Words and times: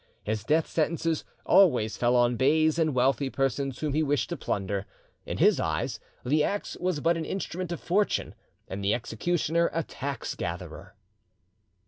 His 0.23 0.43
death 0.43 0.65
sentences 0.65 1.23
always 1.45 1.95
fell 1.95 2.15
on 2.15 2.35
beys 2.35 2.79
and 2.79 2.95
wealthy 2.95 3.29
persons 3.29 3.77
whom 3.81 3.93
he 3.93 4.01
wished 4.01 4.29
to 4.29 4.35
plunder. 4.35 4.87
In 5.27 5.37
his 5.37 5.59
eyes 5.59 5.99
the 6.25 6.43
axe 6.43 6.75
was 6.77 6.99
but 7.01 7.17
an 7.17 7.23
instrument 7.25 7.71
of 7.71 7.79
fortune, 7.81 8.33
and 8.67 8.83
the 8.83 8.95
executioner 8.95 9.69
a 9.71 9.83
tax 9.83 10.33
gatherer. 10.33 10.95